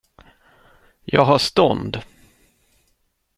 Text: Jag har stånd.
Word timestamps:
Jag 1.03 1.25
har 1.25 1.37
stånd. 1.37 2.01